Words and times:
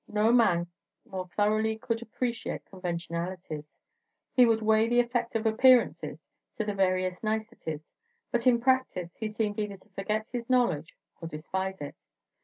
No 0.07 0.31
man 0.31 0.65
more 1.05 1.27
thoroughly 1.27 1.77
could 1.77 2.01
appreciate 2.01 2.65
conventionalities; 2.65 3.65
he 4.33 4.47
would 4.47 4.63
weigh 4.63 4.89
the 4.89 4.99
effect 4.99 5.35
of 5.35 5.45
appearances 5.45 6.17
to 6.55 6.63
the 6.63 6.73
veriest 6.73 7.23
nicety; 7.23 7.81
but 8.31 8.47
in 8.47 8.59
practice 8.59 9.15
he 9.17 9.31
seemed 9.31 9.59
either 9.59 9.77
to 9.77 9.89
forget 9.89 10.25
his 10.31 10.49
knowledge 10.49 10.95
or 11.21 11.27
despise 11.27 11.79
it. 11.81 11.93